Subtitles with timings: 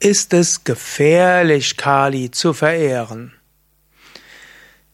[0.00, 3.32] Ist es gefährlich, Kali zu verehren?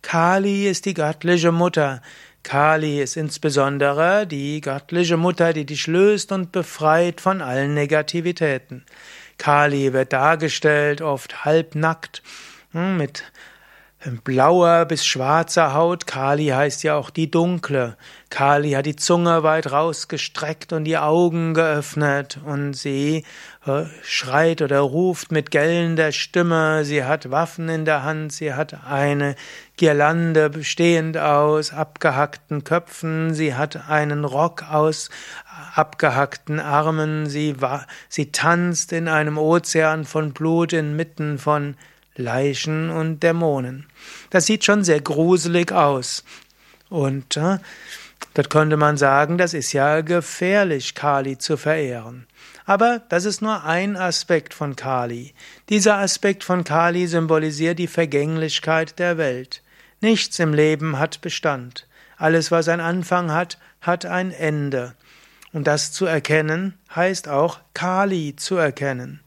[0.02, 2.02] Kali ist die göttliche Mutter.
[2.44, 8.86] Kali ist insbesondere die göttliche Mutter, die dich löst und befreit von allen Negativitäten.
[9.38, 12.24] Kali wird dargestellt, oft halbnackt
[12.72, 13.24] mit
[14.24, 16.06] blauer bis schwarzer Haut.
[16.06, 17.98] Kali heißt ja auch die dunkle.
[18.30, 23.26] Kali hat die Zunge weit rausgestreckt und die Augen geöffnet und sie
[23.66, 26.86] äh, schreit oder ruft mit gellender Stimme.
[26.86, 28.34] Sie hat Waffen in der Hand.
[28.34, 29.36] Sie hat eine
[29.78, 33.34] Girlande bestehend aus abgehackten Köpfen.
[33.34, 35.10] Sie hat einen Rock aus
[35.74, 37.28] abgehackten Armen.
[37.28, 37.56] Sie,
[38.10, 41.76] sie tanzt in einem Ozean von Blut inmitten von
[42.18, 43.86] Leichen und Dämonen.
[44.30, 46.24] Das sieht schon sehr gruselig aus.
[46.90, 47.60] Und äh,
[48.34, 52.28] dort könnte man sagen, das ist ja gefährlich, Kali zu verehren.
[52.66, 55.34] Aber das ist nur ein Aspekt von Kali.
[55.70, 59.62] Dieser Aspekt von Kali symbolisiert die Vergänglichkeit der Welt.
[60.02, 61.88] Nichts im Leben hat Bestand.
[62.18, 64.96] Alles, was ein Anfang hat, hat ein Ende.
[65.54, 69.22] Und das zu erkennen, heißt auch Kali zu erkennen.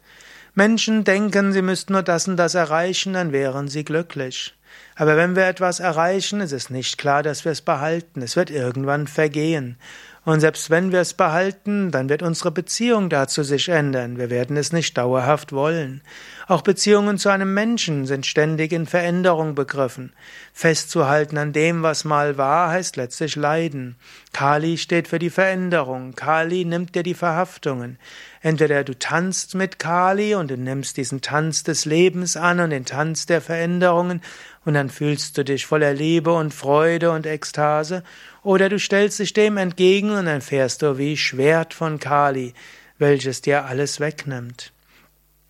[0.54, 4.54] Menschen denken, sie müssten nur das und das erreichen, dann wären sie glücklich.
[5.00, 8.20] Aber wenn wir etwas erreichen, ist es nicht klar, dass wir es behalten.
[8.20, 9.78] Es wird irgendwann vergehen.
[10.26, 14.18] Und selbst wenn wir es behalten, dann wird unsere Beziehung dazu sich ändern.
[14.18, 16.02] Wir werden es nicht dauerhaft wollen.
[16.46, 20.12] Auch Beziehungen zu einem Menschen sind ständig in Veränderung begriffen.
[20.52, 23.96] Festzuhalten an dem, was mal war, heißt letztlich leiden.
[24.34, 26.14] Kali steht für die Veränderung.
[26.14, 27.98] Kali nimmt dir die Verhaftungen.
[28.42, 32.84] Entweder du tanzt mit Kali und du nimmst diesen Tanz des Lebens an und den
[32.84, 34.20] Tanz der Veränderungen
[34.64, 38.02] und dann fühlst du dich voller Liebe und Freude und Ekstase,
[38.42, 42.54] oder du stellst dich dem entgegen und dann fährst du wie Schwert von Kali,
[42.98, 44.72] welches dir alles wegnimmt.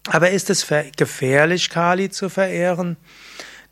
[0.08, 2.96] Aber ist es gefährlich, Kali zu verehren?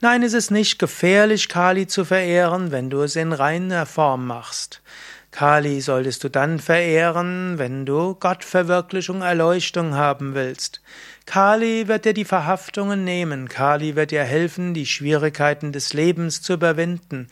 [0.00, 4.80] Nein, es ist nicht gefährlich, Kali zu verehren, wenn du es in reiner Form machst.
[5.38, 10.80] Kali solltest du dann verehren, wenn du Gottverwirklichung, Erleuchtung haben willst.
[11.26, 13.48] Kali wird dir die Verhaftungen nehmen.
[13.48, 17.28] Kali wird dir helfen, die Schwierigkeiten des Lebens zu überwinden.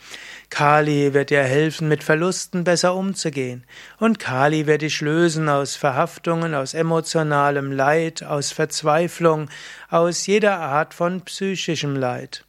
[0.50, 3.64] Kali wird dir helfen, mit Verlusten besser umzugehen.
[3.98, 9.48] Und Kali wird dich lösen aus Verhaftungen, aus emotionalem Leid, aus Verzweiflung,
[9.90, 12.44] aus jeder Art von psychischem Leid.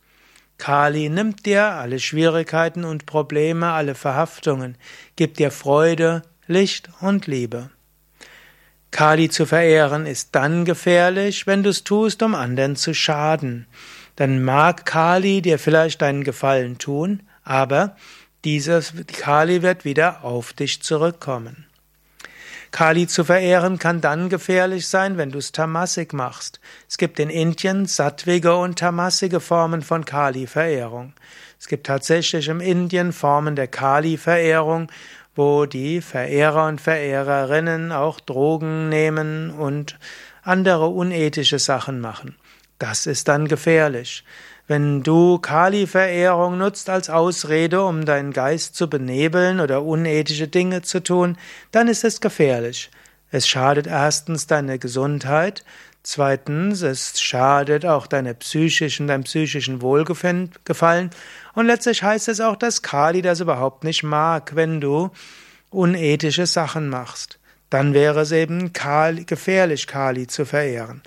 [0.57, 4.78] Kali nimmt dir alle Schwierigkeiten und Probleme, alle Verhaftungen,
[5.16, 7.69] gibt dir Freude, Licht und Liebe.
[8.90, 13.67] Kali zu verehren ist dann gefährlich, wenn du es tust, um anderen zu schaden.
[14.16, 17.96] Dann mag Kali dir vielleicht einen Gefallen tun, aber
[18.44, 21.66] dieses Kali wird wieder auf dich zurückkommen.
[22.72, 26.59] Kali zu verehren kann dann gefährlich sein, wenn du es tamasik machst.
[26.89, 31.13] Es gibt in Indien sattwige und tamasige Formen von Kali-Verehrung.
[31.59, 34.91] Es gibt tatsächlich in Indien Formen der Kali-Verehrung,
[35.35, 39.97] wo die Verehrer und Verehrerinnen auch Drogen nehmen und
[40.44, 42.35] andere unethische Sachen machen.
[42.79, 44.23] Das ist dann gefährlich.
[44.67, 51.01] Wenn du Kali-Verehrung nutzt als Ausrede, um deinen Geist zu benebeln oder unethische Dinge zu
[51.01, 51.38] tun,
[51.72, 52.91] dann ist es gefährlich.
[53.31, 55.63] Es schadet erstens deine Gesundheit,
[56.03, 61.11] zweitens es schadet auch deine psychischen, deinem psychischen Wohlgefallen
[61.53, 65.11] und letztlich heißt es auch, dass Kali das überhaupt nicht mag, wenn du
[65.69, 67.39] unethische Sachen machst.
[67.69, 71.01] Dann wäre es eben Kali, gefährlich, Kali zu verehren.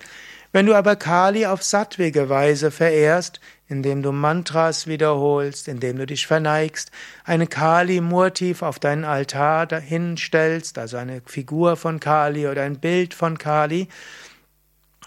[0.53, 6.27] Wenn du aber Kali auf sattwige Weise verehrst, indem du Mantras wiederholst, indem du dich
[6.27, 6.91] verneigst,
[7.23, 13.37] eine Kali-Murtiv auf deinen Altar hinstellst, also eine Figur von Kali oder ein Bild von
[13.37, 13.87] Kali,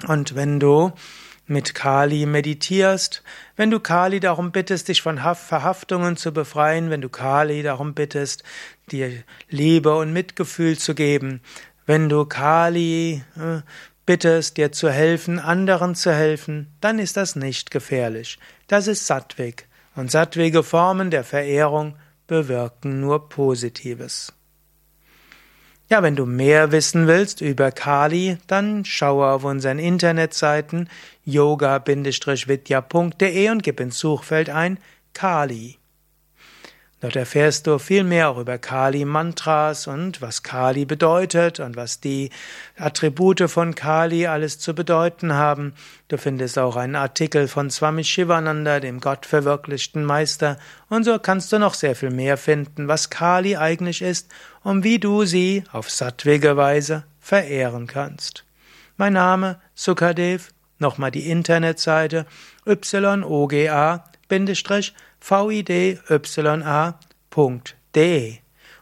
[0.08, 0.92] und wenn du
[1.46, 3.22] mit Kali meditierst,
[3.56, 8.42] wenn du Kali darum bittest, dich von Verhaftungen zu befreien, wenn du Kali darum bittest,
[8.90, 11.42] dir Liebe und Mitgefühl zu geben,
[11.86, 13.60] wenn du Kali äh,
[14.06, 18.38] bittest, dir zu helfen, anderen zu helfen, dann ist das nicht gefährlich.
[18.66, 19.66] Das ist Sattwig.
[19.96, 21.96] Und sattwige Formen der Verehrung
[22.26, 24.32] bewirken nur Positives.
[25.90, 30.90] Ja, wenn du mehr wissen willst über Kali, dann schaue auf unseren Internetseiten
[31.24, 34.78] yoga-vidya.de und gib ins Suchfeld ein
[35.12, 35.76] Kali.
[37.04, 42.30] Dort erfährst du viel mehr auch über Kali-Mantras und was Kali bedeutet und was die
[42.78, 45.74] Attribute von Kali alles zu bedeuten haben.
[46.08, 50.56] Du findest auch einen Artikel von Swami Shivananda, dem gottverwirklichten Meister,
[50.88, 54.30] und so kannst du noch sehr viel mehr finden, was Kali eigentlich ist
[54.62, 58.44] und wie du sie auf sattwige Weise verehren kannst.
[58.96, 62.24] Mein Name Sukadev, nochmal die Internetseite
[62.64, 64.04] yoga
[65.30, 65.98] vidyA.de.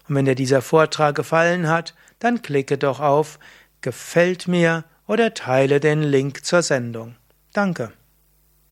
[0.09, 3.39] Und wenn dir dieser Vortrag gefallen hat, dann klicke doch auf
[3.81, 7.17] Gefällt mir oder teile den Link zur Sendung.
[7.53, 7.93] Danke.